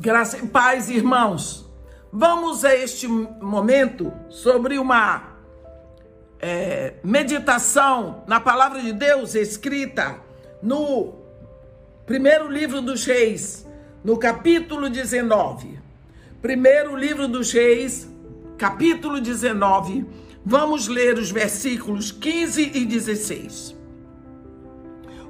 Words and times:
Graça 0.00 0.38
e 0.38 0.46
paz, 0.46 0.88
irmãos. 0.88 1.70
Vamos 2.10 2.64
a 2.64 2.74
este 2.74 3.06
momento 3.06 4.10
sobre 4.30 4.78
uma 4.78 5.36
é, 6.40 6.94
meditação 7.04 8.24
na 8.26 8.40
palavra 8.40 8.80
de 8.80 8.94
Deus 8.94 9.34
escrita 9.34 10.18
no 10.62 11.16
primeiro 12.06 12.50
livro 12.50 12.80
dos 12.80 13.04
Reis, 13.04 13.66
no 14.02 14.16
capítulo 14.16 14.88
19. 14.88 15.78
Primeiro 16.40 16.96
livro 16.96 17.28
dos 17.28 17.52
Reis, 17.52 18.08
capítulo 18.56 19.20
19. 19.20 20.06
Vamos 20.42 20.88
ler 20.88 21.18
os 21.18 21.30
versículos 21.30 22.10
15 22.10 22.70
e 22.74 22.86
16. 22.86 23.76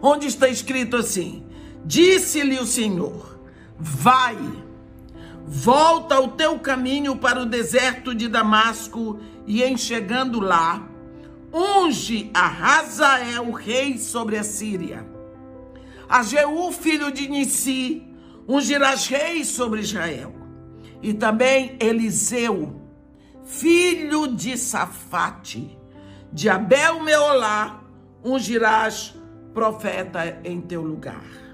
Onde 0.00 0.28
está 0.28 0.46
escrito 0.48 0.94
assim: 0.94 1.44
Disse-lhe 1.84 2.56
o 2.60 2.64
Senhor: 2.64 3.39
Vai, 3.80 4.36
volta 5.46 6.20
o 6.20 6.28
teu 6.28 6.58
caminho 6.58 7.16
para 7.16 7.40
o 7.40 7.46
deserto 7.46 8.14
de 8.14 8.28
Damasco, 8.28 9.18
e 9.46 9.62
em 9.62 9.76
chegando 9.76 10.38
lá, 10.38 10.86
unge 11.52 12.30
a 12.34 12.78
Hazael, 12.78 13.50
rei 13.52 13.96
sobre 13.96 14.36
a 14.36 14.44
Síria. 14.44 15.06
A 16.08 16.22
Jeú, 16.22 16.70
filho 16.72 17.10
de 17.10 17.26
Nissi, 17.28 18.06
ungirás 18.46 19.06
rei 19.06 19.44
sobre 19.44 19.80
Israel. 19.80 20.34
E 21.02 21.14
também 21.14 21.76
Eliseu, 21.80 22.82
filho 23.44 24.26
de 24.26 24.58
Safate, 24.58 25.78
de 26.30 26.50
Abel 26.50 27.02
Meolá, 27.02 27.82
ungirás 28.22 29.16
profeta 29.54 30.38
em 30.44 30.60
teu 30.60 30.82
lugar. 30.82 31.49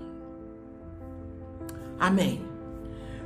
Amém. 1.99 2.43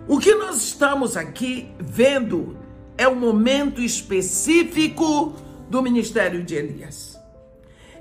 O 0.09 0.19
que 0.19 0.35
nós 0.35 0.57
estamos 0.57 1.17
aqui 1.17 1.69
vendo 1.79 2.57
é 2.97 3.07
o 3.07 3.17
momento 3.17 3.81
específico 3.81 5.35
do 5.69 5.83
ministério 5.83 6.43
de 6.43 6.55
Elias. 6.55 7.19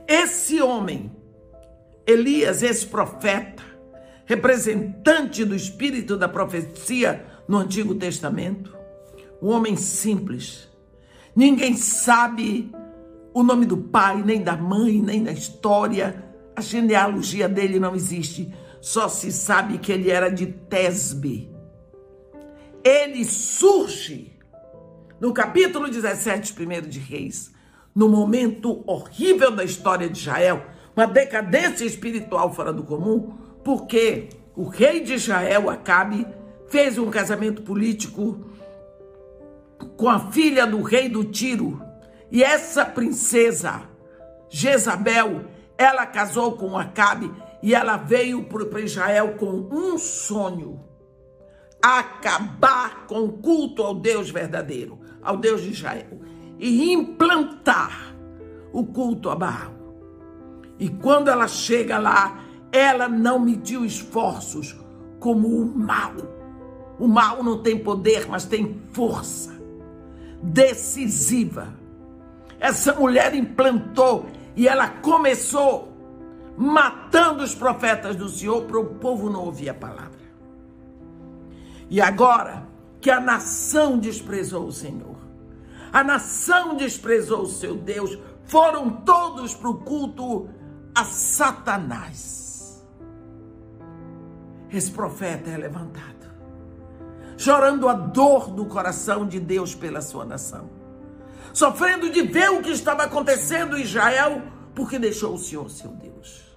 Esse 0.08 0.62
homem, 0.62 1.12
Elias, 2.06 2.64
esse 2.64 2.86
profeta, 2.86 3.64
representante 4.25 5.45
do 5.45 5.56
espírito 5.56 6.17
da 6.17 6.28
profecia 6.28 7.25
no 7.47 7.58
Antigo 7.58 7.95
Testamento, 7.95 8.75
um 9.42 9.50
homem 9.50 9.75
simples. 9.75 10.67
Ninguém 11.36 11.75
sabe 11.75 12.72
o 13.34 13.44
nome 13.44 13.66
do 13.66 13.78
pai, 13.78 14.22
nem 14.23 14.42
da 14.42 14.58
mãe, 14.58 15.02
nem 15.02 15.23
da 15.23 15.31
história. 15.31 16.23
A 16.56 16.62
genealogia 16.62 17.47
dele 17.47 17.80
não 17.80 17.95
existe. 17.95 18.52
Só 18.81 19.09
se 19.09 19.31
sabe 19.31 19.77
que 19.77 19.91
ele 19.91 20.09
era 20.09 20.30
de 20.30 20.47
Tesbe. 20.47 21.52
Ele 22.83 23.25
surge 23.25 24.38
no 25.19 25.33
capítulo 25.33 25.89
17, 25.89 26.53
primeiro 26.53 26.88
de 26.88 27.00
Reis, 27.00 27.52
no 27.94 28.07
momento 28.07 28.83
horrível 28.88 29.52
da 29.52 29.63
história 29.63 30.09
de 30.09 30.17
Israel, 30.17 30.66
uma 30.95 31.05
decadência 31.05 31.83
espiritual 31.83 32.53
fora 32.53 32.72
do 32.72 32.83
comum, 32.83 33.33
porque 33.63 34.30
o 34.55 34.63
rei 34.63 35.02
de 35.02 35.16
Israel, 35.16 35.69
Acabe, 35.69 36.25
fez 36.69 36.97
um 36.97 37.09
casamento 37.09 37.61
político 37.63 38.45
com 39.97 40.07
a 40.07 40.31
filha 40.31 40.66
do 40.66 40.81
rei 40.81 41.09
do 41.09 41.25
Tiro. 41.25 41.81
E 42.31 42.44
essa 42.44 42.85
princesa, 42.85 43.83
Jezabel, 44.50 45.45
ela 45.77 46.05
casou 46.05 46.53
com 46.53 46.77
Acabe 46.77 47.31
e 47.61 47.73
ela 47.73 47.97
veio 47.97 48.43
para 48.43 48.81
Israel 48.81 49.35
com 49.38 49.67
um 49.71 49.97
sonho: 49.97 50.79
acabar 51.81 53.05
com 53.07 53.23
o 53.23 53.34
culto 53.34 53.84
ao 53.84 53.95
Deus 53.95 54.29
verdadeiro, 54.29 55.00
ao 55.22 55.38
Deus 55.38 55.61
de 55.61 55.72
Israel, 55.72 56.19
e 56.57 56.91
implantar 56.91 58.16
o 58.72 58.85
culto 58.85 59.29
a 59.29 59.35
Baal. 59.35 59.73
E 60.78 60.88
quando 60.89 61.29
ela 61.29 61.47
chega 61.47 61.97
lá, 61.97 62.39
ela 62.72 63.09
não 63.09 63.39
mediu 63.39 63.84
esforços 63.84 64.75
como 65.19 65.47
o 65.47 65.78
mal. 65.78 66.13
O 66.97 67.07
mal 67.07 67.44
não 67.44 67.61
tem 67.61 67.78
poder, 67.78 68.28
mas 68.28 68.45
tem 68.45 68.81
força 68.94 69.59
decisiva. 70.41 71.73
Essa 72.59 72.94
mulher 72.94 73.34
implantou 73.34 74.25
e 74.55 74.67
ela 74.67 74.88
começou 74.88 75.88
matando 76.59 77.42
os 77.42 77.56
profetas 77.56 78.18
do 78.18 78.28
Senhor 78.28 78.64
para 78.66 78.78
o 78.78 78.96
povo 78.96 79.30
não 79.30 79.46
ouvir 79.46 79.70
a 79.70 79.74
palavra. 79.74 80.20
E 81.90 82.02
agora 82.02 82.68
que 83.00 83.09
a 83.09 83.18
nação 83.18 83.97
desprezou 83.97 84.68
o 84.68 84.72
Senhor, 84.72 85.16
a 85.94 86.03
nação 86.03 86.75
desprezou 86.75 87.44
o 87.44 87.50
seu 87.50 87.75
Deus, 87.75 88.20
foram 88.44 88.92
todos 88.92 89.56
para 89.56 89.70
o 89.70 89.75
culto 89.75 90.50
a 90.94 91.06
Satanás. 91.06 92.86
Esse 94.70 94.91
profeta 94.91 95.50
é 95.50 95.56
levantado, 95.58 96.28
chorando 97.38 97.88
a 97.88 97.94
dor 97.94 98.52
do 98.52 98.66
coração 98.66 99.26
de 99.26 99.40
Deus 99.40 99.74
pela 99.74 100.02
sua 100.02 100.26
nação, 100.26 100.70
sofrendo 101.53 102.09
de 102.09 102.22
ver 102.22 102.50
o 102.50 102.62
que 102.62 102.72
estava 102.72 103.03
acontecendo 103.03 103.78
em 103.78 103.81
Israel, 103.81 104.41
porque 104.76 105.00
deixou 105.00 105.36
o 105.36 105.40
Senhor 105.40 105.70
seu 105.70 105.91
Deus 105.91 106.48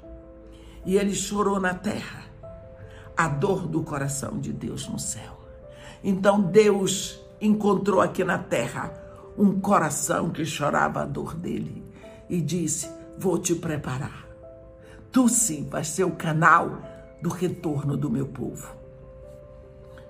e 0.85 0.97
ele 0.97 1.15
chorou 1.15 1.61
na 1.61 1.75
terra 1.75 2.23
a 3.17 3.29
dor 3.29 3.67
do 3.67 3.83
coração 3.83 4.39
de 4.39 4.53
Deus 4.53 4.89
no 4.89 4.99
céu. 4.99 5.39
Então 6.03 6.41
Deus 6.41 7.21
encontrou 7.41 8.01
aqui 8.01 8.25
na 8.25 8.39
terra 8.39 8.93
um 9.37 9.61
coração 9.61 10.31
que 10.31 10.45
chorava 10.45 11.03
a 11.03 11.07
dor 11.07 11.35
dele 11.35 11.85
e 12.29 12.41
disse: 12.41 12.91
Vou 13.19 13.39
te 13.39 13.55
preparar. 13.55 14.27
Tu 15.11 15.29
sim 15.29 15.69
vais 15.69 15.89
ser 15.89 16.05
o 16.05 16.13
canal 16.13 16.79
do 17.21 17.29
retorno 17.29 17.97
do 17.97 18.11
meu 18.11 18.27
povo. 18.27 18.75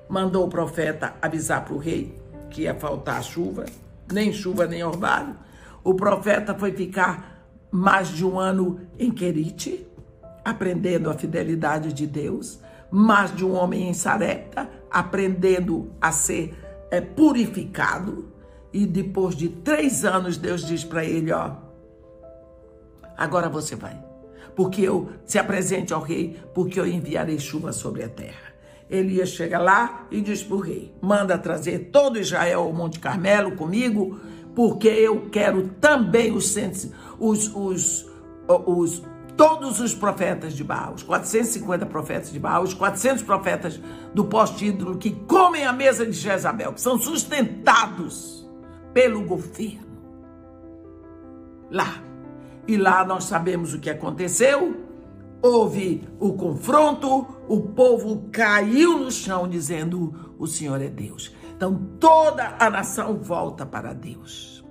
Mandou 0.08 0.46
o 0.46 0.48
profeta 0.48 1.14
avisar 1.20 1.64
para 1.64 1.74
o 1.74 1.78
rei 1.78 2.18
que 2.50 2.62
ia 2.62 2.74
faltar 2.74 3.22
chuva, 3.22 3.64
nem 4.10 4.32
chuva 4.32 4.66
nem 4.66 4.84
orvalho. 4.84 5.36
O 5.82 5.94
profeta 5.94 6.54
foi 6.54 6.72
ficar 6.72 7.46
mais 7.70 8.08
de 8.08 8.24
um 8.24 8.38
ano 8.38 8.80
em 8.98 9.10
Querite, 9.10 9.86
aprendendo 10.44 11.10
a 11.10 11.14
fidelidade 11.14 11.92
de 11.92 12.06
Deus, 12.06 12.60
mas 12.90 13.34
de 13.34 13.44
um 13.44 13.54
homem 13.54 13.88
em 13.88 13.94
Sarepta, 13.94 14.68
aprendendo 14.90 15.90
a 16.00 16.12
ser 16.12 16.54
é, 16.90 17.00
purificado. 17.00 18.30
E 18.72 18.86
depois 18.86 19.34
de 19.34 19.48
três 19.48 20.04
anos, 20.04 20.36
Deus 20.36 20.64
diz 20.64 20.84
para 20.84 21.04
ele: 21.04 21.32
Ó, 21.32 21.52
agora 23.16 23.48
você 23.48 23.76
vai, 23.76 24.02
porque 24.54 24.82
eu 24.82 25.10
se 25.24 25.38
apresente 25.38 25.92
ao 25.92 26.00
rei, 26.00 26.38
porque 26.54 26.78
eu 26.78 26.86
enviarei 26.86 27.38
chuva 27.38 27.72
sobre 27.72 28.02
a 28.02 28.08
terra. 28.08 28.52
Elias 28.92 29.30
chega 29.30 29.58
lá 29.58 30.06
e 30.10 30.20
diz 30.20 30.42
para 30.42 30.56
o 30.56 30.60
rei: 30.60 30.94
manda 31.00 31.38
trazer 31.38 31.90
todo 31.90 32.18
Israel 32.18 32.60
ao 32.60 32.72
Monte 32.72 33.00
Carmelo 33.00 33.56
comigo, 33.56 34.20
porque 34.54 34.88
eu 34.88 35.30
quero 35.30 35.68
também 35.80 36.30
os, 36.30 36.54
os, 37.18 37.54
os, 37.54 38.06
os 38.66 39.02
todos 39.36 39.80
os 39.80 39.94
profetas 39.94 40.54
de 40.54 40.64
Baal, 40.64 40.94
os 40.94 41.02
450 41.02 41.86
profetas 41.86 42.30
de 42.30 42.38
Baal, 42.38 42.62
os 42.62 42.74
400 42.74 43.22
profetas 43.22 43.80
do 44.14 44.24
pós-título 44.24 44.98
que 44.98 45.10
comem 45.10 45.64
a 45.64 45.72
mesa 45.72 46.06
de 46.06 46.12
Jezabel, 46.12 46.72
que 46.72 46.80
são 46.80 46.98
sustentados 46.98 48.48
pelo 48.92 49.22
governo. 49.22 49.92
Lá. 51.70 52.02
E 52.66 52.76
lá 52.76 53.04
nós 53.04 53.24
sabemos 53.24 53.74
o 53.74 53.80
que 53.80 53.90
aconteceu. 53.90 54.76
Houve 55.42 56.08
o 56.20 56.34
confronto, 56.34 57.26
o 57.48 57.60
povo 57.60 58.28
caiu 58.30 58.98
no 58.98 59.10
chão 59.10 59.48
dizendo: 59.48 60.34
O 60.38 60.46
Senhor 60.46 60.80
é 60.80 60.88
Deus. 60.88 61.34
Então 61.56 61.74
toda 61.98 62.56
a 62.58 62.70
nação 62.70 63.16
volta 63.16 63.66
para 63.66 63.92
Deus. 63.92 64.64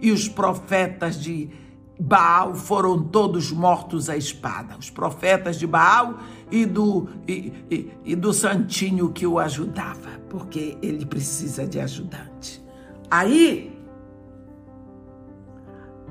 E 0.00 0.12
os 0.12 0.28
profetas 0.28 1.20
de 1.20 1.50
Baal 1.98 2.54
foram 2.54 3.02
todos 3.02 3.50
mortos 3.50 4.10
à 4.10 4.16
espada, 4.16 4.76
os 4.78 4.90
profetas 4.90 5.58
de 5.58 5.66
Baal 5.66 6.18
e 6.50 6.66
do, 6.66 7.08
e, 7.26 7.52
e, 7.70 7.92
e, 8.04 8.16
do 8.16 8.32
santinho 8.32 9.10
que 9.12 9.26
o 9.26 9.38
ajudava, 9.38 10.20
porque 10.28 10.76
ele 10.82 11.06
precisa 11.06 11.66
de 11.66 11.80
ajudante. 11.80 12.62
Aí 13.10 13.82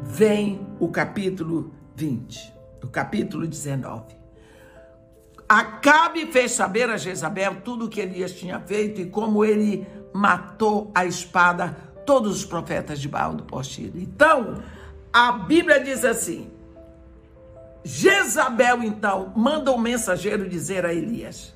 vem 0.03 0.65
o 0.79 0.89
capítulo 0.89 1.71
20, 1.95 2.53
o 2.83 2.88
capítulo 2.88 3.45
19. 3.45 4.15
Acabe 5.47 6.25
fez 6.25 6.53
saber 6.53 6.89
a 6.89 6.97
Jezabel 6.97 7.61
tudo 7.61 7.85
o 7.85 7.89
que 7.89 8.01
Elias 8.01 8.31
tinha 8.31 8.59
feito 8.59 9.01
e 9.01 9.05
como 9.05 9.45
ele 9.45 9.88
matou 10.11 10.91
a 10.95 11.05
espada 11.05 11.77
todos 12.05 12.38
os 12.38 12.45
profetas 12.45 12.99
de 12.99 13.07
Baal 13.07 13.35
do 13.35 13.43
Postilho. 13.43 13.99
Então, 13.99 14.61
a 15.15 15.31
Bíblia 15.31 15.81
diz 15.81 16.03
assim: 16.03 16.51
Jezabel, 17.85 18.83
então, 18.83 19.31
manda 19.33 19.71
um 19.71 19.77
mensageiro 19.77 20.50
dizer 20.50 20.85
a 20.85 20.94
Elias: 20.94 21.56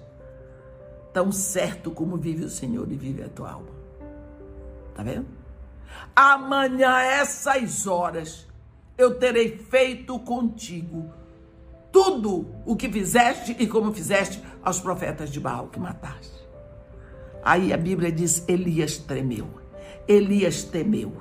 tão 1.11 1.29
certo 1.29 1.91
como 1.91 2.15
vive 2.15 2.45
o 2.45 2.49
Senhor 2.49 2.89
e 2.89 2.95
vive 2.95 3.21
a 3.21 3.27
tua 3.27 3.51
alma. 3.51 3.67
Tá 4.95 5.03
vendo? 5.03 5.25
Amanhã, 6.15 7.01
essas 7.01 7.85
horas, 7.85 8.47
eu 8.97 9.15
terei 9.15 9.57
feito 9.57 10.17
contigo 10.19 11.11
tudo 11.91 12.47
o 12.65 12.77
que 12.77 12.89
fizeste 12.89 13.57
e 13.59 13.67
como 13.67 13.93
fizeste 13.93 14.41
aos 14.63 14.79
profetas 14.79 15.29
de 15.29 15.39
Baal 15.41 15.67
que 15.67 15.79
mataste. 15.81 16.47
Aí 17.43 17.73
a 17.73 17.77
Bíblia 17.77 18.09
diz: 18.09 18.41
Elias 18.47 18.99
tremeu. 18.99 19.59
Elias 20.09 20.63
temeu. 20.63 21.13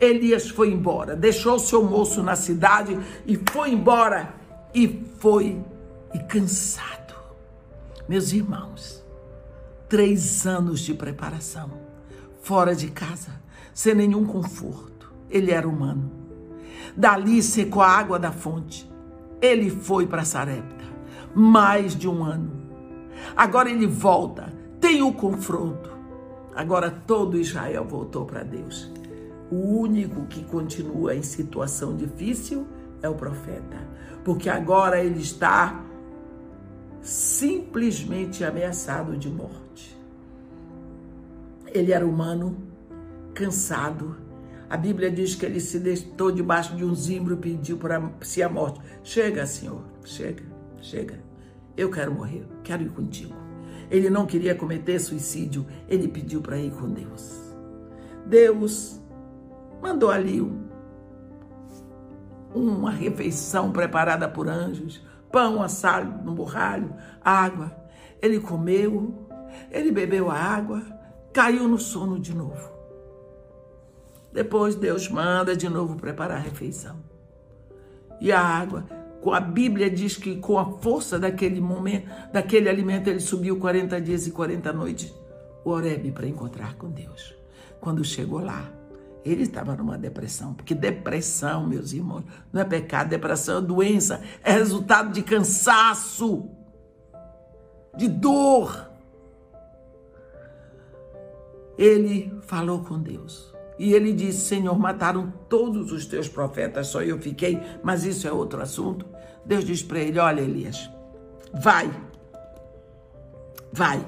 Elias 0.00 0.48
foi 0.48 0.72
embora, 0.72 1.16
deixou 1.16 1.58
seu 1.58 1.82
moço 1.82 2.22
na 2.22 2.36
cidade 2.36 2.96
e 3.26 3.36
foi 3.50 3.72
embora. 3.72 4.34
E 4.72 5.04
foi 5.18 5.60
e 6.14 6.18
cansado. 6.20 7.14
Meus 8.08 8.32
irmãos, 8.32 9.04
três 9.88 10.46
anos 10.46 10.80
de 10.80 10.94
preparação, 10.94 11.70
fora 12.40 12.74
de 12.74 12.88
casa, 12.88 13.32
sem 13.74 13.96
nenhum 13.96 14.24
conforto. 14.24 15.12
Ele 15.28 15.50
era 15.50 15.68
humano. 15.68 16.12
Dali 16.96 17.42
secou 17.42 17.82
a 17.82 17.88
água 17.88 18.16
da 18.16 18.30
fonte. 18.30 18.88
Ele 19.40 19.70
foi 19.70 20.06
para 20.06 20.24
Sarepta. 20.24 20.84
Mais 21.34 21.96
de 21.96 22.08
um 22.08 22.22
ano. 22.22 22.52
Agora 23.36 23.68
ele 23.68 23.86
volta, 23.86 24.52
tem 24.80 25.02
o 25.02 25.12
confronto. 25.12 25.95
Agora 26.56 26.90
todo 26.90 27.38
Israel 27.38 27.84
voltou 27.84 28.24
para 28.24 28.42
Deus. 28.42 28.90
O 29.50 29.56
único 29.56 30.24
que 30.24 30.42
continua 30.42 31.14
em 31.14 31.22
situação 31.22 31.94
difícil 31.94 32.66
é 33.02 33.08
o 33.08 33.14
profeta, 33.14 33.76
porque 34.24 34.48
agora 34.48 34.98
ele 34.98 35.20
está 35.20 35.84
simplesmente 37.02 38.42
ameaçado 38.42 39.18
de 39.18 39.28
morte. 39.28 39.96
Ele 41.66 41.92
era 41.92 42.06
humano, 42.06 42.56
cansado. 43.34 44.16
A 44.68 44.78
Bíblia 44.78 45.10
diz 45.10 45.34
que 45.34 45.44
ele 45.44 45.60
se 45.60 45.78
deitou 45.78 46.32
debaixo 46.32 46.74
de 46.74 46.84
um 46.84 46.94
zimbro 46.94 47.34
e 47.34 47.36
pediu 47.36 47.76
para 47.76 48.02
si 48.22 48.42
a 48.42 48.48
morte. 48.48 48.80
Chega, 49.04 49.46
Senhor, 49.46 49.82
chega, 50.04 50.42
chega. 50.80 51.20
Eu 51.76 51.90
quero 51.90 52.12
morrer, 52.12 52.46
quero 52.64 52.82
ir 52.82 52.88
contigo. 52.88 53.45
Ele 53.90 54.10
não 54.10 54.26
queria 54.26 54.54
cometer 54.54 54.98
suicídio, 54.98 55.66
ele 55.88 56.08
pediu 56.08 56.40
para 56.40 56.58
ir 56.58 56.72
com 56.72 56.88
Deus. 56.90 57.54
Deus 58.26 59.00
mandou 59.80 60.10
ali 60.10 60.40
um, 60.40 60.66
uma 62.54 62.90
refeição 62.90 63.70
preparada 63.70 64.28
por 64.28 64.48
anjos, 64.48 65.04
pão 65.30 65.62
assado 65.62 66.24
no 66.24 66.34
borralho, 66.34 66.94
água. 67.22 67.74
Ele 68.20 68.40
comeu, 68.40 69.28
ele 69.70 69.92
bebeu 69.92 70.30
a 70.30 70.34
água, 70.34 70.82
caiu 71.32 71.68
no 71.68 71.78
sono 71.78 72.18
de 72.18 72.34
novo. 72.34 72.74
Depois 74.32 74.74
Deus 74.74 75.08
manda 75.08 75.56
de 75.56 75.68
novo 75.68 75.96
preparar 75.96 76.38
a 76.38 76.40
refeição. 76.40 76.96
E 78.20 78.32
a 78.32 78.40
água, 78.40 78.84
a 79.32 79.40
Bíblia 79.40 79.90
diz 79.90 80.16
que 80.16 80.36
com 80.36 80.58
a 80.58 80.64
força 80.78 81.18
daquele 81.18 81.60
momento, 81.60 82.08
daquele 82.32 82.68
alimento, 82.68 83.08
ele 83.08 83.20
subiu 83.20 83.58
40 83.58 84.00
dias 84.00 84.26
e 84.26 84.30
40 84.30 84.72
noites, 84.72 85.12
o 85.64 85.70
Oreb 85.70 86.12
para 86.12 86.26
encontrar 86.26 86.76
com 86.76 86.90
Deus. 86.90 87.34
Quando 87.80 88.04
chegou 88.04 88.40
lá, 88.40 88.70
ele 89.24 89.42
estava 89.42 89.74
numa 89.74 89.98
depressão, 89.98 90.54
porque 90.54 90.74
depressão, 90.74 91.66
meus 91.66 91.92
irmãos, 91.92 92.24
não 92.52 92.62
é 92.62 92.64
pecado, 92.64 93.08
depressão 93.08 93.58
é 93.58 93.62
doença, 93.62 94.22
é 94.44 94.52
resultado 94.52 95.12
de 95.12 95.22
cansaço, 95.22 96.48
de 97.96 98.06
dor. 98.08 98.88
Ele 101.76 102.32
falou 102.42 102.84
com 102.84 103.00
Deus. 103.00 103.55
E 103.78 103.92
ele 103.92 104.12
disse: 104.12 104.40
Senhor, 104.40 104.78
mataram 104.78 105.32
todos 105.48 105.92
os 105.92 106.06
teus 106.06 106.28
profetas, 106.28 106.88
só 106.88 107.02
eu 107.02 107.18
fiquei, 107.18 107.60
mas 107.82 108.04
isso 108.04 108.26
é 108.26 108.32
outro 108.32 108.60
assunto. 108.60 109.06
Deus 109.44 109.64
diz 109.64 109.82
para 109.82 110.00
ele: 110.00 110.18
Olha, 110.18 110.40
Elias, 110.40 110.90
vai, 111.52 111.90
vai, 113.72 114.04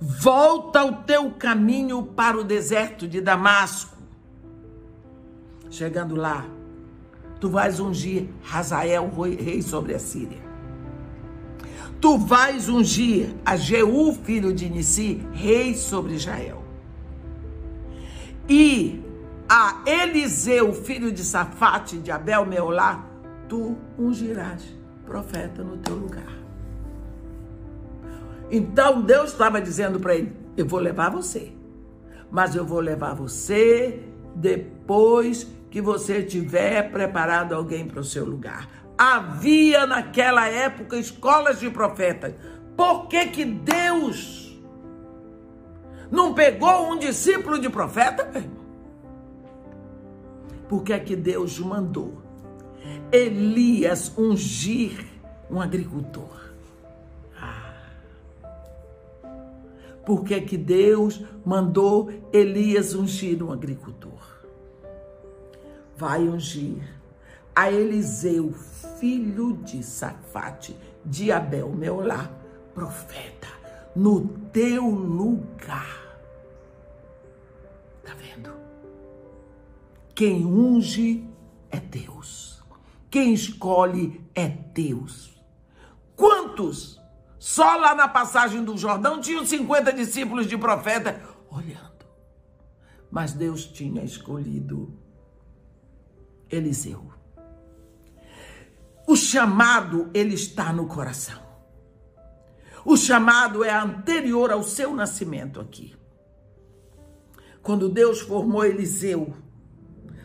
volta 0.00 0.84
o 0.84 0.92
teu 1.04 1.30
caminho 1.32 2.02
para 2.02 2.36
o 2.36 2.44
deserto 2.44 3.06
de 3.06 3.20
Damasco. 3.20 3.96
Chegando 5.70 6.16
lá, 6.16 6.46
tu 7.40 7.48
vais 7.48 7.80
ungir 7.80 8.28
Hazael, 8.52 9.10
rei 9.38 9.62
sobre 9.62 9.94
a 9.94 9.98
Síria. 9.98 10.46
Tu 12.00 12.18
vais 12.18 12.68
ungir 12.68 13.34
a 13.44 13.56
Jeú, 13.56 14.12
filho 14.12 14.52
de 14.52 14.68
Nissi, 14.68 15.22
rei 15.32 15.74
sobre 15.74 16.14
Israel. 16.14 16.65
E 18.48 19.02
a 19.48 19.82
Eliseu, 19.86 20.72
filho 20.72 21.10
de 21.10 21.24
Safate, 21.24 21.98
de 21.98 22.10
Abel 22.10 22.44
Meolá, 22.46 23.04
tu 23.48 23.76
ungirás 23.98 24.62
profeta 25.04 25.62
no 25.62 25.76
teu 25.78 25.94
lugar. 25.94 26.36
Então 28.50 29.02
Deus 29.02 29.32
estava 29.32 29.60
dizendo 29.60 29.98
para 29.98 30.14
ele: 30.14 30.32
Eu 30.56 30.66
vou 30.66 30.80
levar 30.80 31.10
você, 31.10 31.52
mas 32.30 32.54
eu 32.54 32.64
vou 32.64 32.80
levar 32.80 33.14
você 33.14 34.02
depois 34.34 35.46
que 35.70 35.80
você 35.80 36.22
tiver 36.22 36.90
preparado 36.90 37.54
alguém 37.54 37.86
para 37.86 38.00
o 38.00 38.04
seu 38.04 38.24
lugar. 38.24 38.68
Havia 38.96 39.86
naquela 39.86 40.48
época 40.48 40.96
escolas 40.96 41.60
de 41.60 41.68
profetas. 41.70 42.34
Por 42.76 43.08
que, 43.08 43.26
que 43.26 43.44
Deus 43.44 44.35
não 46.10 46.34
pegou 46.34 46.90
um 46.90 46.98
discípulo 46.98 47.58
de 47.58 47.68
profeta, 47.68 48.24
meu 48.24 48.42
irmão? 48.42 48.66
Por 50.68 50.82
que, 50.82 50.98
que 51.00 51.16
Deus 51.16 51.58
mandou 51.58 52.14
Elias 53.12 54.12
ungir 54.16 55.04
um 55.50 55.60
agricultor? 55.60 56.46
Por 60.04 60.22
que, 60.22 60.40
que 60.40 60.56
Deus 60.56 61.20
mandou 61.44 62.10
Elias 62.32 62.94
ungir 62.94 63.42
um 63.42 63.50
agricultor? 63.50 64.44
Vai 65.96 66.22
ungir 66.22 66.78
a 67.52 67.72
Eliseu, 67.72 68.52
filho 69.00 69.54
de 69.64 69.82
Safate, 69.82 70.76
de 71.04 71.32
Abel 71.32 71.70
Meolá, 71.70 72.30
profeta, 72.72 73.48
no 73.96 74.28
teu 74.56 74.88
lugar. 74.88 76.18
Tá 78.02 78.14
vendo? 78.14 78.50
Quem 80.14 80.46
unge 80.46 81.28
é 81.70 81.78
Deus. 81.78 82.64
Quem 83.10 83.34
escolhe 83.34 84.18
é 84.34 84.48
Deus. 84.48 85.38
Quantos 86.16 86.98
só 87.38 87.76
lá 87.76 87.94
na 87.94 88.08
passagem 88.08 88.64
do 88.64 88.78
Jordão 88.78 89.20
tinham 89.20 89.44
50 89.44 89.92
discípulos 89.92 90.46
de 90.46 90.56
profeta 90.56 91.20
olhando. 91.50 92.06
Mas 93.10 93.34
Deus 93.34 93.66
tinha 93.66 94.02
escolhido 94.02 94.98
Eliseu. 96.50 97.12
O 99.06 99.14
chamado, 99.14 100.10
ele 100.14 100.34
está 100.34 100.72
no 100.72 100.86
coração. 100.86 101.45
O 102.86 102.96
chamado 102.96 103.64
é 103.64 103.74
anterior 103.74 104.52
ao 104.52 104.62
seu 104.62 104.94
nascimento 104.94 105.58
aqui. 105.58 105.92
Quando 107.60 107.88
Deus 107.88 108.20
formou 108.20 108.64
Eliseu 108.64 109.34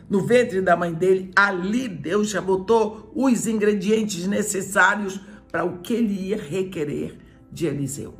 no 0.08 0.24
ventre 0.24 0.60
da 0.60 0.76
mãe 0.76 0.94
dele, 0.94 1.32
ali 1.34 1.88
Deus 1.88 2.28
já 2.28 2.40
botou 2.40 3.10
os 3.16 3.48
ingredientes 3.48 4.28
necessários 4.28 5.20
para 5.50 5.64
o 5.64 5.78
que 5.78 5.92
ele 5.92 6.28
ia 6.28 6.36
requerer 6.36 7.18
de 7.50 7.66
Eliseu. 7.66 8.14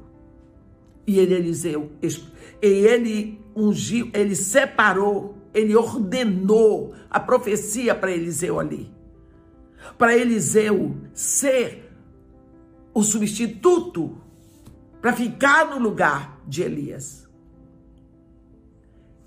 E 1.06 1.20
ele, 1.20 1.34
Eliseu, 1.34 1.92
e 2.02 2.66
ele 2.66 3.40
ungiu, 3.54 4.10
ele 4.12 4.34
separou, 4.34 5.38
ele 5.54 5.76
ordenou 5.76 6.94
a 7.08 7.20
profecia 7.20 7.94
para 7.94 8.10
Eliseu 8.10 8.58
ali. 8.58 8.92
Para 9.96 10.16
Eliseu 10.16 10.96
ser 11.12 11.92
o 12.92 13.04
substituto 13.04 14.21
para 15.02 15.12
ficar 15.12 15.66
no 15.66 15.78
lugar 15.78 16.40
de 16.46 16.62
Elias. 16.62 17.28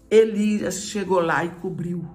Elias 0.10 0.86
chegou 0.86 1.20
lá 1.20 1.46
e 1.46 1.50
cobriu. 1.50 2.10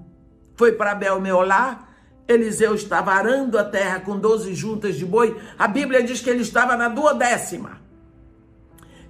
Foi 0.57 0.73
para 0.73 0.97
Belmeolá 0.97 1.91
Eliseu 2.31 2.77
estava 2.77 3.13
arando 3.13 3.59
a 3.59 3.65
terra 3.65 3.99
com 3.99 4.17
doze 4.17 4.55
juntas 4.55 4.95
de 4.95 5.05
boi. 5.05 5.37
A 5.59 5.67
Bíblia 5.67 6.01
diz 6.01 6.21
que 6.21 6.31
ele 6.31 6.43
estava 6.43 6.77
na 6.77 6.89
duodécima. 6.89 7.81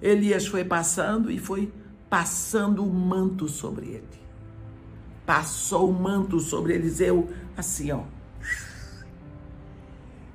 Elias 0.00 0.46
foi 0.46 0.64
passando 0.64 1.30
e 1.30 1.38
foi 1.38 1.70
passando 2.08 2.82
o 2.82 2.90
manto 2.90 3.46
sobre 3.46 3.88
ele. 3.88 4.20
Passou 5.26 5.90
o 5.90 5.92
manto 5.92 6.40
sobre 6.40 6.72
Eliseu 6.72 7.28
assim, 7.54 7.92
ó. 7.92 8.04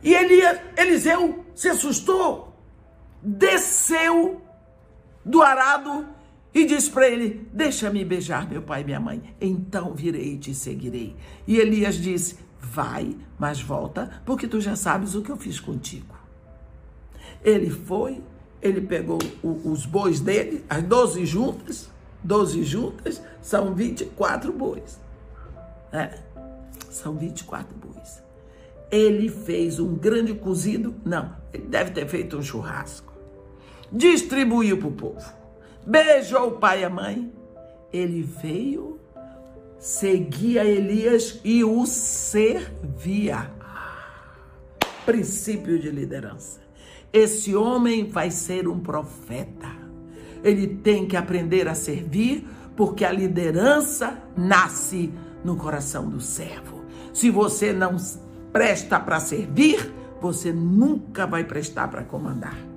E 0.04 0.14
Elias, 0.14 0.60
Eliseu 0.78 1.44
se 1.56 1.68
assustou, 1.68 2.55
desceu 3.26 4.42
do 5.26 5.42
arado 5.42 6.06
e 6.54 6.66
diz 6.66 6.88
para 6.88 7.10
ele: 7.10 7.50
Deixa-me 7.52 8.06
beijar 8.06 8.48
meu 8.48 8.62
pai 8.62 8.82
e 8.82 8.86
minha 8.86 9.00
mãe, 9.00 9.36
então 9.42 9.94
virei 9.94 10.34
e 10.34 10.38
te 10.38 10.54
seguirei. 10.54 11.16
E 11.48 11.58
Elias 11.58 11.96
disse: 11.96 12.38
Vai, 12.60 13.16
mas 13.40 13.60
volta, 13.60 14.22
porque 14.26 14.48
tu 14.48 14.62
já 14.62 14.76
sabes 14.76 15.16
o 15.16 15.22
que 15.22 15.32
eu 15.32 15.38
fiz 15.38 15.60
contigo. 15.60 16.16
Ele 17.44 17.70
foi, 17.70 18.22
ele 18.62 18.82
pegou 18.82 19.20
o, 19.44 19.72
os 19.72 19.86
bois 19.86 20.20
dele, 20.20 20.64
as 20.70 20.84
12 20.84 21.26
juntas, 21.26 21.90
12 22.24 22.64
juntas, 22.64 23.22
são 23.42 23.74
24 23.74 24.54
bois. 24.54 25.00
É, 25.92 26.20
são 26.90 27.16
24 27.16 27.76
bois. 27.78 28.24
Ele 28.92 29.30
fez 29.30 29.80
um 29.80 29.96
grande 29.96 30.34
cozido, 30.34 30.96
não, 31.04 31.36
ele 31.52 31.66
deve 31.66 31.92
ter 31.92 32.08
feito 32.08 32.38
um 32.38 32.42
churrasco. 32.42 33.15
Distribuiu 33.96 34.78
para 34.78 34.88
o 34.90 34.92
povo. 34.92 35.34
Beijou 35.88 36.50
o 36.50 36.52
pai 36.52 36.82
e 36.82 36.84
a 36.84 36.90
mãe. 36.90 37.32
Ele 37.94 38.22
veio, 38.22 39.00
seguia 39.80 40.66
Elias 40.66 41.40
e 41.46 41.64
o 41.64 41.86
servia. 41.86 43.50
Princípio 45.06 45.80
de 45.80 45.90
liderança. 45.90 46.60
Esse 47.14 47.56
homem 47.56 48.10
vai 48.10 48.30
ser 48.32 48.68
um 48.68 48.82
profeta. 48.82 49.72
Ele 50.44 50.68
tem 50.68 51.08
que 51.08 51.16
aprender 51.16 51.70
a 51.70 51.74
servir, 51.74 52.46
porque 52.76 53.06
a 53.06 53.12
liderança 53.12 54.22
nasce 54.36 55.14
no 55.42 55.56
coração 55.56 56.10
do 56.10 56.20
servo. 56.20 56.84
Se 57.14 57.30
você 57.30 57.72
não 57.72 57.96
presta 58.52 59.00
para 59.00 59.22
servir, 59.22 59.90
você 60.20 60.52
nunca 60.52 61.26
vai 61.26 61.46
prestar 61.46 61.88
para 61.88 62.04
comandar. 62.04 62.75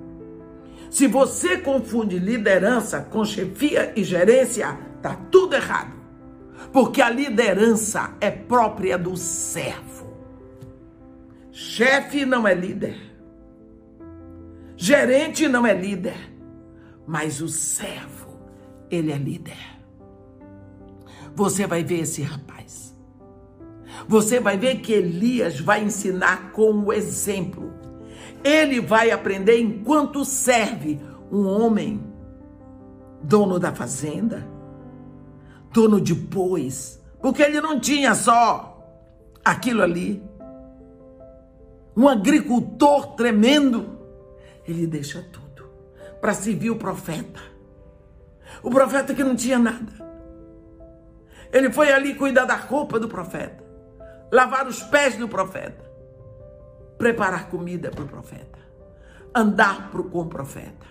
Se 0.89 1.07
você 1.07 1.57
confunde 1.57 2.17
liderança 2.17 3.01
com 3.01 3.23
chefia 3.23 3.93
e 3.95 4.03
gerência, 4.03 4.77
tá 5.01 5.15
tudo 5.31 5.55
errado. 5.55 5.93
Porque 6.73 7.01
a 7.01 7.09
liderança 7.09 8.15
é 8.19 8.31
própria 8.31 8.97
do 8.97 9.15
servo. 9.15 10.13
Chefe 11.51 12.25
não 12.25 12.47
é 12.47 12.53
líder. 12.53 13.09
Gerente 14.75 15.47
não 15.47 15.67
é 15.67 15.73
líder, 15.73 16.17
mas 17.05 17.41
o 17.41 17.49
servo, 17.49 18.39
ele 18.89 19.11
é 19.11 19.17
líder. 19.17 19.57
Você 21.35 21.67
vai 21.67 21.83
ver 21.83 22.01
esse 22.01 22.21
rapaz. 22.21 22.95
Você 24.07 24.39
vai 24.39 24.57
ver 24.57 24.79
que 24.79 24.93
Elias 24.93 25.59
vai 25.59 25.83
ensinar 25.83 26.51
com 26.51 26.71
o 26.71 26.93
exemplo. 26.93 27.73
Ele 28.43 28.79
vai 28.79 29.11
aprender 29.11 29.59
enquanto 29.59 30.23
serve 30.23 30.99
um 31.31 31.45
homem, 31.47 32.03
dono 33.21 33.59
da 33.59 33.73
fazenda, 33.73 34.47
dono 35.71 35.99
de 35.99 36.13
bois, 36.15 37.01
porque 37.21 37.41
ele 37.41 37.59
não 37.61 37.79
tinha 37.79 38.15
só 38.15 38.77
aquilo 39.43 39.81
ali. 39.81 40.23
Um 41.95 42.07
agricultor 42.07 43.15
tremendo 43.15 43.99
ele 44.67 44.85
deixa 44.85 45.23
tudo 45.31 45.69
para 46.21 46.33
servir 46.33 46.69
o 46.69 46.75
profeta. 46.75 47.39
O 48.61 48.69
profeta 48.69 49.13
que 49.13 49.23
não 49.23 49.35
tinha 49.35 49.57
nada. 49.57 49.91
Ele 51.51 51.71
foi 51.71 51.91
ali 51.91 52.13
cuidar 52.13 52.45
da 52.45 52.55
roupa 52.55 52.99
do 52.99 53.07
profeta, 53.07 53.63
lavar 54.31 54.67
os 54.67 54.83
pés 54.83 55.17
do 55.17 55.27
profeta, 55.27 55.88
preparar 56.99 57.49
comida 57.49 57.89
para 57.89 58.03
o 58.03 58.07
profeta, 58.07 58.59
andar 59.33 59.89
com 59.89 60.19
o 60.19 60.25
profeta. 60.25 60.85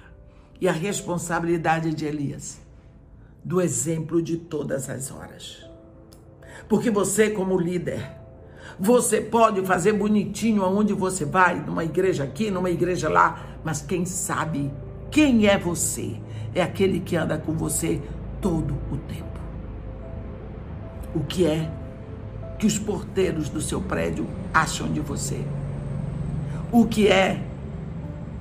E 0.60 0.68
a 0.68 0.72
responsabilidade 0.72 1.94
de 1.94 2.04
Elias, 2.04 2.60
do 3.44 3.60
exemplo 3.60 4.20
de 4.20 4.36
todas 4.36 4.90
as 4.90 5.12
horas. 5.12 5.64
Porque 6.68 6.90
você, 6.90 7.30
como 7.30 7.56
líder, 7.56 8.18
você 8.76 9.20
pode 9.20 9.64
fazer 9.64 9.92
bonitinho 9.92 10.64
aonde 10.64 10.92
você 10.92 11.24
vai, 11.24 11.60
numa 11.60 11.84
igreja 11.84 12.24
aqui, 12.24 12.50
numa 12.50 12.70
igreja 12.70 13.08
lá, 13.08 13.60
mas 13.62 13.82
quem 13.82 14.04
sabe 14.04 14.72
quem 15.10 15.46
é 15.46 15.56
você 15.56 16.20
é 16.54 16.62
aquele 16.62 17.00
que 17.00 17.16
anda 17.16 17.38
com 17.38 17.52
você 17.52 18.02
todo 18.40 18.74
o 18.90 18.96
tempo. 18.96 19.38
O 21.14 21.20
que 21.20 21.46
é 21.46 21.70
que 22.58 22.66
os 22.66 22.78
porteiros 22.78 23.48
do 23.48 23.60
seu 23.60 23.80
prédio 23.80 24.26
acham 24.52 24.92
de 24.92 25.00
você? 25.00 25.44
O 26.70 26.86
que 26.86 27.08
é 27.08 27.42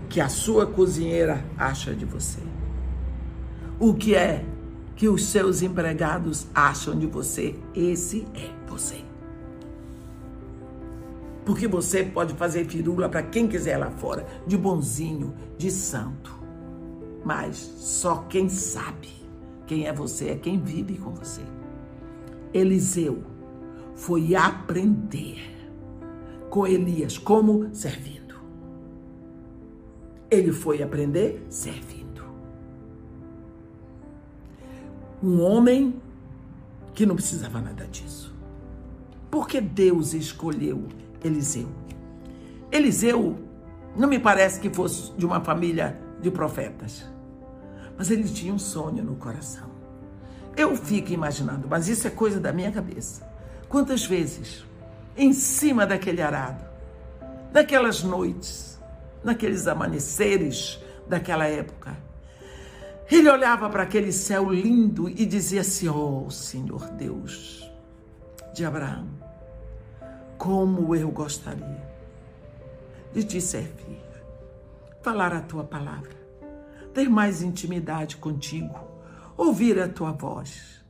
que 0.09 0.19
a 0.19 0.27
sua 0.27 0.65
cozinheira 0.65 1.45
acha 1.57 1.95
de 1.95 2.03
você? 2.03 2.41
O 3.79 3.93
que 3.93 4.15
é 4.15 4.43
que 4.97 5.07
os 5.07 5.27
seus 5.27 5.61
empregados 5.61 6.47
acham 6.53 6.97
de 6.97 7.05
você? 7.05 7.55
Esse 7.73 8.27
é 8.35 8.49
você. 8.69 9.01
Porque 11.45 11.69
você 11.69 12.03
pode 12.03 12.33
fazer 12.33 12.65
firula 12.65 13.07
para 13.07 13.23
quem 13.23 13.47
quiser 13.47 13.77
lá 13.77 13.91
fora, 13.91 14.27
de 14.45 14.57
bonzinho, 14.57 15.33
de 15.57 15.71
santo. 15.71 16.35
Mas 17.23 17.55
só 17.77 18.25
quem 18.27 18.49
sabe 18.49 19.09
quem 19.65 19.87
é 19.87 19.93
você 19.93 20.31
é 20.31 20.35
quem 20.35 20.59
vive 20.59 20.97
com 20.97 21.11
você. 21.11 21.41
Eliseu 22.53 23.23
foi 23.95 24.35
aprender 24.35 25.56
com 26.57 26.65
Elias 26.65 27.19
como 27.19 27.69
servindo. 27.71 28.33
Ele 30.27 30.51
foi 30.51 30.81
aprender 30.81 31.45
servindo. 31.51 32.23
Um 35.21 35.39
homem 35.39 36.01
que 36.95 37.05
não 37.05 37.13
precisava 37.13 37.61
nada 37.61 37.85
disso. 37.85 38.35
Porque 39.29 39.61
Deus 39.61 40.15
escolheu 40.15 40.87
Eliseu. 41.23 41.67
Eliseu 42.71 43.37
não 43.95 44.09
me 44.09 44.17
parece 44.17 44.59
que 44.59 44.73
fosse 44.73 45.13
de 45.15 45.27
uma 45.27 45.39
família 45.41 46.01
de 46.19 46.31
profetas, 46.31 47.05
mas 47.95 48.09
ele 48.09 48.23
tinha 48.23 48.51
um 48.51 48.57
sonho 48.57 49.03
no 49.03 49.15
coração. 49.15 49.69
Eu 50.55 50.75
fico 50.75 51.11
imaginando, 51.11 51.67
mas 51.69 51.87
isso 51.87 52.07
é 52.07 52.09
coisa 52.09 52.39
da 52.39 52.51
minha 52.51 52.71
cabeça. 52.71 53.29
Quantas 53.69 54.03
vezes, 54.03 54.65
em 55.17 55.33
cima 55.33 55.85
daquele 55.85 56.21
arado, 56.21 56.63
naquelas 57.51 58.03
noites, 58.03 58.79
naqueles 59.23 59.67
amanheceres 59.67 60.79
daquela 61.07 61.47
época, 61.47 61.97
ele 63.09 63.29
olhava 63.29 63.69
para 63.69 63.83
aquele 63.83 64.11
céu 64.11 64.51
lindo 64.51 65.09
e 65.09 65.25
dizia 65.25 65.61
assim: 65.61 65.87
Oh, 65.89 66.29
Senhor 66.29 66.89
Deus 66.91 67.69
de 68.53 68.63
Abraão, 68.63 69.07
como 70.37 70.95
eu 70.95 71.09
gostaria 71.09 71.87
de 73.13 73.23
te 73.23 73.41
servir, 73.41 74.01
falar 75.01 75.33
a 75.33 75.41
tua 75.41 75.63
palavra, 75.63 76.15
ter 76.93 77.09
mais 77.09 77.41
intimidade 77.41 78.17
contigo, 78.17 78.79
ouvir 79.37 79.79
a 79.79 79.87
tua 79.87 80.11
voz, 80.11 80.83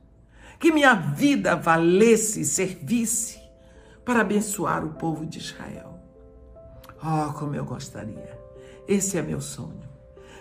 que 0.58 0.72
minha 0.72 0.94
vida 0.94 1.54
valesse 1.54 2.40
e 2.40 2.44
servisse 2.44 3.37
para 4.08 4.22
abençoar 4.22 4.82
o 4.86 4.94
povo 4.94 5.26
de 5.26 5.36
Israel. 5.36 6.00
Oh, 7.02 7.30
como 7.34 7.54
eu 7.54 7.66
gostaria! 7.66 8.40
Esse 8.88 9.18
é 9.18 9.22
meu 9.22 9.38
sonho. 9.38 9.86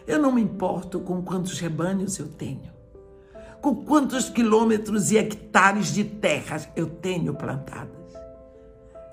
Eu 0.07 0.17
não 0.19 0.31
me 0.31 0.41
importo 0.41 1.01
com 1.01 1.21
quantos 1.21 1.59
rebanhos 1.59 2.17
eu 2.17 2.29
tenho, 2.29 2.71
com 3.61 3.83
quantos 3.83 4.29
quilômetros 4.29 5.11
e 5.11 5.17
hectares 5.17 5.87
de 5.87 6.05
terras 6.05 6.69
eu 6.77 6.87
tenho 6.87 7.33
plantadas 7.33 7.97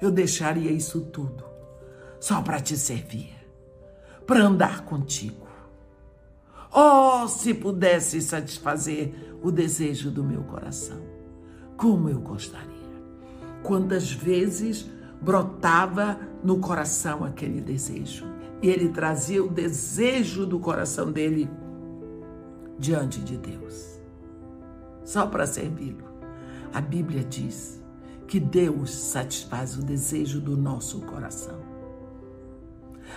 eu 0.04 0.10
deixaria 0.10 0.70
isso 0.70 1.00
tudo 1.00 1.44
só 2.20 2.42
para 2.42 2.60
te 2.60 2.76
servir, 2.76 3.34
para 4.26 4.44
andar 4.44 4.84
contigo. 4.84 5.46
Oh, 6.72 7.26
se 7.28 7.54
pudesse 7.54 8.20
satisfazer 8.20 9.36
o 9.42 9.50
desejo 9.50 10.10
do 10.10 10.24
meu 10.24 10.42
coração, 10.42 11.00
como 11.76 12.08
eu 12.08 12.20
gostaria. 12.20 12.73
Quantas 13.64 14.12
vezes 14.12 14.88
brotava 15.20 16.20
no 16.44 16.58
coração 16.58 17.24
aquele 17.24 17.62
desejo 17.62 18.26
e 18.62 18.68
ele 18.68 18.90
trazia 18.90 19.42
o 19.42 19.48
desejo 19.48 20.44
do 20.44 20.60
coração 20.60 21.10
dele 21.10 21.50
diante 22.78 23.20
de 23.20 23.38
Deus, 23.38 24.00
só 25.02 25.26
para 25.26 25.46
servi-lo. 25.46 26.04
A 26.74 26.80
Bíblia 26.80 27.24
diz 27.24 27.82
que 28.26 28.38
Deus 28.38 28.90
satisfaz 28.90 29.78
o 29.78 29.82
desejo 29.82 30.40
do 30.40 30.56
nosso 30.56 31.00
coração. 31.00 31.58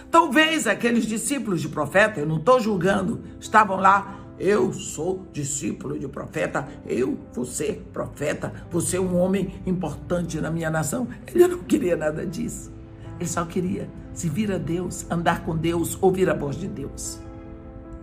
Talvez 0.09 0.65
aqueles 0.65 1.05
discípulos 1.05 1.59
de 1.59 1.67
profeta, 1.67 2.21
eu 2.21 2.25
não 2.25 2.37
estou 2.37 2.59
julgando, 2.59 3.21
estavam 3.39 3.77
lá. 3.77 4.26
Eu 4.39 4.71
sou 4.71 5.25
discípulo 5.33 5.97
de 5.97 6.07
profeta, 6.07 6.67
eu 6.85 7.17
vou 7.33 7.45
ser 7.45 7.87
profeta, 7.91 8.53
vou 8.69 8.81
ser 8.81 8.99
um 8.99 9.17
homem 9.17 9.55
importante 9.65 10.39
na 10.39 10.51
minha 10.51 10.69
nação. 10.69 11.07
Ele 11.27 11.47
não 11.47 11.59
queria 11.59 11.97
nada 11.97 12.25
disso. 12.25 12.71
Ele 13.19 13.27
só 13.27 13.45
queria 13.45 13.89
se 14.13 14.29
vir 14.29 14.51
a 14.51 14.57
Deus, 14.57 15.09
andar 15.09 15.43
com 15.43 15.55
Deus, 15.55 15.97
ouvir 16.01 16.29
a 16.29 16.33
voz 16.33 16.55
de 16.55 16.67
Deus. 16.67 17.19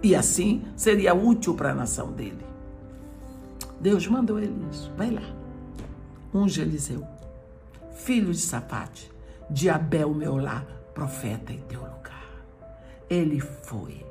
E 0.02 0.14
assim 0.14 0.62
seria 0.76 1.14
útil 1.14 1.54
para 1.54 1.70
a 1.70 1.74
nação 1.74 2.12
dele. 2.12 2.44
Deus 3.80 4.06
mandou 4.06 4.38
Elias, 4.38 4.90
vai 4.96 5.10
lá, 5.10 5.22
unge 6.32 6.60
Eliseu, 6.60 7.06
filho 7.92 8.32
de 8.32 8.38
Safate, 8.38 9.10
de 9.50 9.68
Abel 9.68 10.14
meu 10.14 10.36
lar, 10.36 10.66
profeta 10.94 11.52
em 11.52 11.58
teu 11.60 11.80
lugar. 11.80 12.44
Ele 13.10 13.40
foi, 13.40 14.04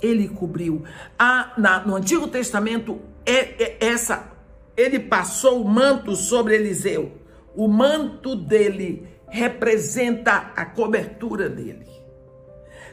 ele 0.00 0.28
cobriu. 0.28 0.84
Ah, 1.18 1.52
na, 1.56 1.80
no 1.80 1.96
Antigo 1.96 2.28
Testamento, 2.28 3.00
é, 3.24 3.62
é, 3.62 3.76
essa, 3.80 4.30
ele 4.76 4.98
passou 4.98 5.62
o 5.62 5.68
manto 5.68 6.16
sobre 6.16 6.54
Eliseu. 6.54 7.12
O 7.54 7.68
manto 7.68 8.34
dele 8.34 9.08
representa 9.28 10.52
a 10.56 10.64
cobertura 10.64 11.48
dele. 11.48 11.88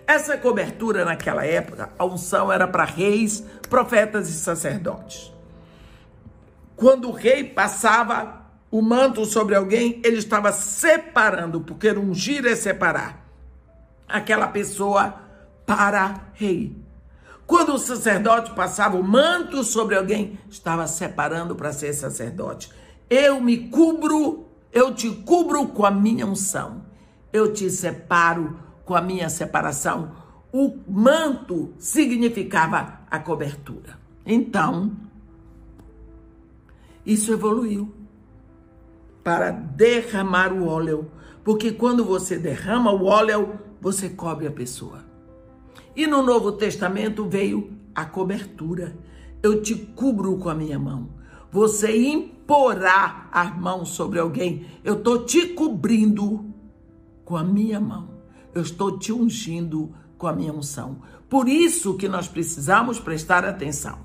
Essa 0.06 0.38
cobertura 0.38 1.04
naquela 1.04 1.46
época, 1.46 1.90
a 2.00 2.06
unção 2.06 2.52
era 2.52 2.68
para 2.68 2.86
reis, 2.86 3.44
profetas 3.70 4.30
e 4.30 4.34
sacerdotes. 4.34 5.34
Quando 6.78 7.10
o 7.10 7.12
rei 7.12 7.44
passava 7.44 8.46
o 8.72 8.82
manto 8.82 9.26
sobre 9.26 9.56
alguém, 9.56 10.02
ele 10.06 10.18
estava 10.18 10.52
separando, 10.52 11.62
porque 11.62 11.92
ungir 11.92 12.46
é 12.46 12.56
separar 12.56 13.26
aquela 14.08 14.48
pessoa 14.48 15.22
para 15.66 16.30
rei. 16.34 16.87
Quando 17.48 17.74
o 17.74 17.80
sacerdote 17.80 18.52
passava 18.52 18.98
o 18.98 19.04
manto 19.04 19.64
sobre 19.64 19.96
alguém, 19.96 20.38
estava 20.50 20.86
separando 20.86 21.56
para 21.56 21.72
ser 21.72 21.94
sacerdote. 21.94 22.70
Eu 23.10 23.40
me 23.40 23.70
cubro, 23.70 24.48
eu 24.74 24.94
te 24.94 25.10
cubro 25.10 25.66
com 25.68 25.86
a 25.86 25.90
minha 25.90 26.28
unção. 26.28 26.86
Eu 27.32 27.54
te 27.54 27.70
separo 27.70 28.60
com 28.84 28.94
a 28.94 29.02
minha 29.02 29.30
separação. 29.30 30.12
O 30.52 30.78
manto 30.90 31.74
significava 31.78 33.00
a 33.10 33.18
cobertura. 33.18 33.98
Então, 34.26 34.92
isso 37.06 37.32
evoluiu 37.32 37.96
para 39.24 39.52
derramar 39.52 40.52
o 40.52 40.68
óleo, 40.68 41.10
porque 41.46 41.72
quando 41.72 42.04
você 42.04 42.38
derrama 42.38 42.92
o 42.92 43.06
óleo, 43.06 43.58
você 43.80 44.10
cobre 44.10 44.48
a 44.48 44.52
pessoa. 44.52 45.07
E 45.98 46.06
no 46.06 46.22
Novo 46.22 46.52
Testamento 46.52 47.28
veio 47.28 47.72
a 47.96 48.06
cobertura. 48.06 48.96
Eu 49.42 49.64
te 49.64 49.74
cubro 49.74 50.38
com 50.38 50.48
a 50.48 50.54
minha 50.54 50.78
mão. 50.78 51.10
Você 51.52 51.98
imporá 51.98 53.28
a 53.32 53.46
mão 53.46 53.84
sobre 53.84 54.20
alguém. 54.20 54.68
Eu 54.84 55.00
estou 55.00 55.26
te 55.26 55.48
cobrindo 55.48 56.54
com 57.26 57.36
a 57.36 57.44
minha 57.44 57.80
mão. 57.80 58.10
Eu 58.54 58.62
estou 58.62 59.00
te 59.00 59.12
ungindo 59.12 59.92
com 60.20 60.28
a 60.28 60.34
minha 60.34 60.54
unção. 60.54 61.02
Por 61.28 61.50
isso 61.50 61.96
que 61.96 62.08
nós 62.08 62.28
precisamos 62.28 63.00
prestar 63.00 63.44
atenção. 63.44 63.98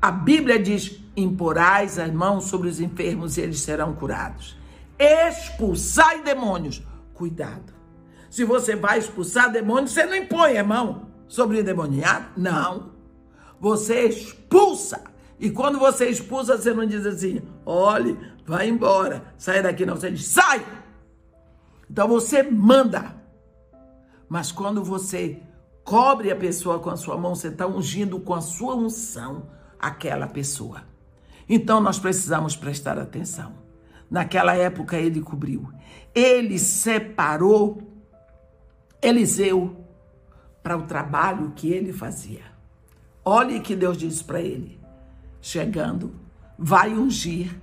A 0.00 0.10
Bíblia 0.10 0.60
diz: 0.60 1.00
imporás 1.16 1.96
as 1.96 2.12
mãos 2.12 2.46
sobre 2.46 2.68
os 2.68 2.80
enfermos 2.80 3.36
e 3.36 3.42
eles 3.42 3.60
serão 3.60 3.94
curados. 3.94 4.58
Expulsai 4.98 6.24
demônios. 6.24 6.82
Cuidado. 7.14 7.81
Se 8.32 8.44
você 8.44 8.74
vai 8.74 8.98
expulsar 8.98 9.52
demônios, 9.52 9.90
você 9.90 10.06
não 10.06 10.16
impõe 10.16 10.56
a 10.56 10.64
mão 10.64 11.02
sobre 11.28 11.60
o 11.60 11.62
demoniado. 11.62 12.32
Não. 12.34 12.92
Você 13.60 14.06
expulsa. 14.06 15.04
E 15.38 15.50
quando 15.50 15.78
você 15.78 16.08
expulsa, 16.08 16.56
você 16.56 16.72
não 16.72 16.86
diz 16.86 17.04
assim: 17.04 17.42
olhe, 17.66 18.18
vai 18.46 18.70
embora, 18.70 19.22
sai 19.36 19.62
daqui. 19.62 19.84
Não, 19.84 19.96
você 19.96 20.10
diz: 20.10 20.28
sai. 20.28 20.64
Então 21.90 22.08
você 22.08 22.42
manda. 22.42 23.14
Mas 24.30 24.50
quando 24.50 24.82
você 24.82 25.42
cobre 25.84 26.30
a 26.30 26.36
pessoa 26.36 26.78
com 26.78 26.88
a 26.88 26.96
sua 26.96 27.18
mão, 27.18 27.34
você 27.34 27.48
está 27.48 27.66
ungindo 27.66 28.18
com 28.18 28.32
a 28.32 28.40
sua 28.40 28.74
unção 28.74 29.50
aquela 29.78 30.26
pessoa. 30.26 30.84
Então 31.46 31.82
nós 31.82 31.98
precisamos 31.98 32.56
prestar 32.56 32.98
atenção. 32.98 33.52
Naquela 34.10 34.54
época 34.54 34.96
ele 34.96 35.20
cobriu. 35.20 35.70
Ele 36.14 36.58
separou 36.58 37.91
Eliseu 39.02 39.76
para 40.62 40.78
o 40.78 40.82
trabalho 40.82 41.52
que 41.56 41.68
ele 41.70 41.92
fazia. 41.92 42.42
Olhe 43.24 43.60
que 43.60 43.74
Deus 43.74 43.98
disse 43.98 44.22
para 44.22 44.40
ele: 44.40 44.78
chegando, 45.40 46.14
vai 46.56 46.94
ungir 46.94 47.60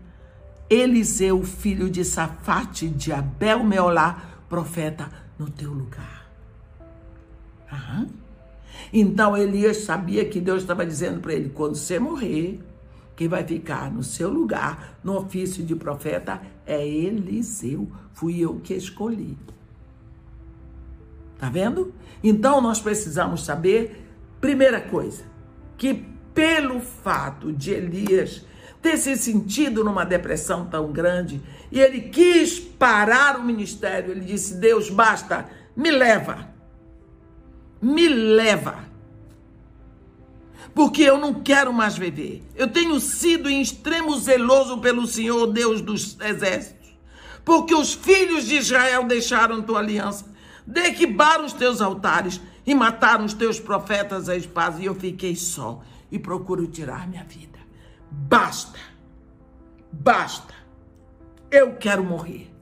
Eliseu, 0.69 1.41
filho 1.43 1.89
de 1.89 2.05
Safate 2.05 2.87
de 2.87 3.11
Abel 3.11 3.63
Meolá, 3.63 4.41
profeta, 4.47 5.09
no 5.37 5.49
teu 5.49 5.71
lugar. 5.71 6.29
Aham. 7.71 8.07
Então 8.91 9.35
Elias 9.35 9.77
sabia 9.77 10.25
que 10.25 10.39
Deus 10.39 10.61
estava 10.61 10.85
dizendo 10.85 11.21
para 11.21 11.33
ele: 11.33 11.49
quando 11.49 11.75
você 11.75 11.97
morrer, 11.97 12.59
quem 13.15 13.27
vai 13.27 13.43
ficar 13.43 13.91
no 13.91 14.03
seu 14.03 14.29
lugar, 14.29 14.99
no 15.03 15.17
ofício 15.17 15.63
de 15.63 15.75
profeta, 15.75 16.41
é 16.65 16.85
Eliseu. 16.85 17.89
Fui 18.13 18.39
eu 18.39 18.59
que 18.59 18.73
escolhi. 18.73 19.37
Tá 21.39 21.49
vendo? 21.49 21.93
Então 22.23 22.61
nós 22.61 22.79
precisamos 22.79 23.43
saber, 23.43 24.05
primeira 24.39 24.79
coisa, 24.79 25.23
que 25.77 26.05
pelo 26.33 26.79
fato 26.79 27.51
de 27.51 27.71
Elias 27.71 28.45
ter 28.81 28.97
se 28.97 29.15
sentido 29.17 29.83
numa 29.83 30.05
depressão 30.05 30.65
tão 30.65 30.91
grande 30.91 31.41
e 31.71 31.79
ele 31.79 32.01
quis 32.01 32.59
parar 32.59 33.37
o 33.37 33.43
ministério, 33.43 34.11
ele 34.11 34.21
disse: 34.21 34.55
Deus, 34.55 34.89
basta, 34.89 35.49
me 35.75 35.89
leva 35.89 36.59
me 37.81 38.07
leva. 38.07 38.87
Porque 40.73 41.03
eu 41.03 41.17
não 41.17 41.33
quero 41.33 41.73
mais 41.73 41.97
viver. 41.97 42.43
Eu 42.55 42.67
tenho 42.67 42.99
sido 42.99 43.49
em 43.49 43.61
extremo 43.61 44.17
zeloso 44.17 44.77
pelo 44.79 45.07
Senhor, 45.07 45.47
Deus 45.47 45.81
dos 45.81 46.17
exércitos. 46.21 46.89
Porque 47.43 47.73
os 47.73 47.93
filhos 47.93 48.45
de 48.45 48.57
Israel 48.57 49.05
deixaram 49.05 49.61
tua 49.61 49.79
aliança, 49.79 50.25
derribaram 50.69 51.45
os 51.45 51.53
teus 51.53 51.81
altares 51.81 52.39
e 52.65 52.75
mataram 52.75 53.25
os 53.25 53.33
teus 53.33 53.59
profetas 53.59 54.29
a 54.29 54.35
espada. 54.35 54.79
E 54.79 54.85
eu 54.85 54.93
fiquei 54.93 55.35
só 55.35 55.81
e 56.11 56.19
procuro 56.19 56.67
tirar 56.67 57.07
minha 57.07 57.23
vida. 57.23 57.59
Basta. 58.11 58.79
Basta. 59.91 60.53
Eu 61.49 61.75
quero 61.75 62.03
morrer. 62.03 62.53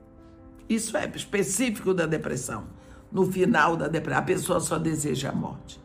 Isso 0.69 0.95
é 0.95 1.05
específico 1.13 1.93
da 1.93 2.05
depressão 2.05 2.67
no 3.11 3.29
final 3.29 3.75
da 3.75 3.87
depressão. 3.87 4.21
A 4.21 4.25
pessoa 4.25 4.59
só 4.61 4.79
deseja 4.79 5.29
a 5.29 5.35
morte. 5.35 5.79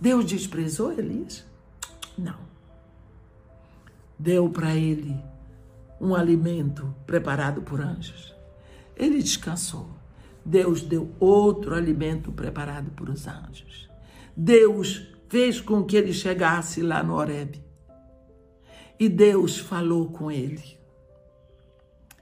Deus 0.00 0.24
desprezou 0.24 0.92
Elias? 0.92 1.44
Não. 2.16 2.38
Deu 4.18 4.50
para 4.50 4.74
ele 4.74 5.16
um 6.00 6.14
alimento 6.14 6.92
preparado 7.06 7.62
por 7.62 7.80
anjos. 7.80 8.34
Ele 8.96 9.22
descansou. 9.22 9.97
Deus 10.48 10.80
deu 10.80 11.10
outro 11.20 11.74
alimento 11.74 12.32
preparado 12.32 12.90
por 12.92 13.10
os 13.10 13.26
anjos. 13.26 13.86
Deus 14.34 15.06
fez 15.28 15.60
com 15.60 15.84
que 15.84 15.94
ele 15.94 16.14
chegasse 16.14 16.80
lá 16.80 17.02
no 17.02 17.14
Horebe. 17.16 17.62
E 18.98 19.10
Deus 19.10 19.58
falou 19.58 20.10
com 20.10 20.30
ele. 20.30 20.78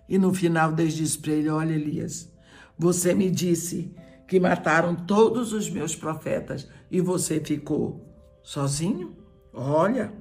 E 0.08 0.18
no 0.18 0.34
final 0.34 0.72
Deus 0.72 0.94
disse 0.94 1.16
para 1.16 1.34
ele: 1.34 1.48
Olha, 1.48 1.72
Elias, 1.72 2.28
você 2.76 3.14
me 3.14 3.30
disse 3.30 3.94
que 4.26 4.40
mataram 4.40 4.96
todos 4.96 5.52
os 5.52 5.70
meus 5.70 5.94
profetas 5.94 6.68
e 6.90 7.00
você 7.00 7.38
ficou 7.38 8.12
sozinho? 8.42 9.16
Olha, 9.52 10.12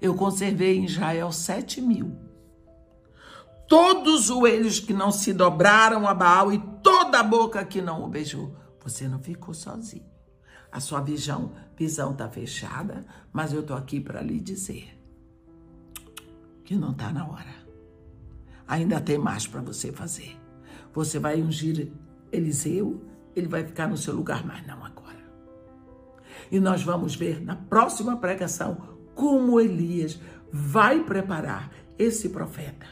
eu 0.00 0.14
conservei 0.14 0.78
em 0.78 0.86
Israel 0.86 1.30
sete 1.30 1.82
mil. 1.82 2.25
Todos 3.68 4.20
os 4.20 4.26
joelhos 4.26 4.80
que 4.80 4.92
não 4.92 5.10
se 5.10 5.32
dobraram 5.32 6.06
a 6.06 6.14
Baal 6.14 6.52
e 6.52 6.58
toda 6.82 7.20
a 7.20 7.22
boca 7.22 7.64
que 7.64 7.82
não 7.82 8.04
o 8.04 8.08
beijou. 8.08 8.54
Você 8.82 9.08
não 9.08 9.18
ficou 9.18 9.52
sozinho. 9.52 10.06
A 10.70 10.80
sua 10.80 11.00
visão 11.00 11.52
visão 11.76 12.12
está 12.12 12.28
fechada, 12.28 13.04
mas 13.32 13.52
eu 13.52 13.60
estou 13.60 13.76
aqui 13.76 14.00
para 14.00 14.22
lhe 14.22 14.40
dizer 14.40 14.96
que 16.64 16.74
não 16.74 16.92
está 16.92 17.12
na 17.12 17.26
hora. 17.28 17.54
Ainda 18.66 19.00
tem 19.00 19.18
mais 19.18 19.46
para 19.46 19.60
você 19.60 19.92
fazer. 19.92 20.36
Você 20.92 21.18
vai 21.18 21.40
ungir 21.40 21.92
Eliseu, 22.32 23.04
ele 23.36 23.46
vai 23.46 23.64
ficar 23.64 23.86
no 23.86 23.96
seu 23.96 24.14
lugar, 24.14 24.44
mas 24.44 24.66
não 24.66 24.84
agora. 24.84 25.24
E 26.50 26.58
nós 26.58 26.82
vamos 26.82 27.14
ver 27.14 27.40
na 27.40 27.54
próxima 27.54 28.16
pregação 28.16 28.96
como 29.14 29.60
Elias 29.60 30.18
vai 30.50 31.04
preparar 31.04 31.70
esse 31.98 32.30
profeta. 32.30 32.86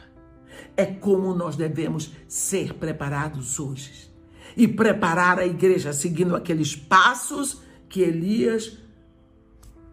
É 0.75 0.85
como 0.85 1.33
nós 1.33 1.55
devemos 1.55 2.11
ser 2.27 2.73
preparados 2.73 3.59
hoje. 3.59 4.11
E 4.55 4.67
preparar 4.67 5.39
a 5.39 5.45
igreja 5.45 5.91
seguindo 5.91 6.35
aqueles 6.35 6.75
passos 6.75 7.61
que 7.89 8.01
Elias 8.01 8.77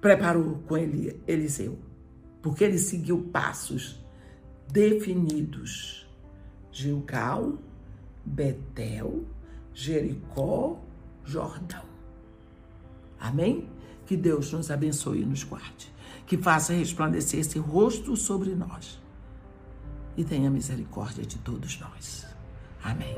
preparou 0.01 0.63
com 0.67 0.77
Eliseu. 0.77 1.79
Porque 2.41 2.65
ele 2.65 2.79
seguiu 2.79 3.29
passos 3.33 4.01
definidos. 4.71 6.07
Gilgal, 6.71 7.59
Betel, 8.25 9.25
Jericó, 9.75 10.81
Jordão. 11.25 11.85
Amém? 13.19 13.69
Que 14.07 14.17
Deus 14.17 14.53
nos 14.53 14.71
abençoe 14.71 15.23
e 15.23 15.25
nos 15.25 15.45
guarde. 15.45 15.93
Que 16.27 16.37
faça 16.37 16.73
resplandecer 16.73 17.41
esse 17.41 17.59
rosto 17.59 18.17
sobre 18.17 18.55
nós. 18.55 19.02
E 20.17 20.25
tenha 20.25 20.51
misericórdia 20.51 21.25
de 21.25 21.39
todos 21.39 21.79
nós. 21.81 22.27
Amém. 22.83 23.17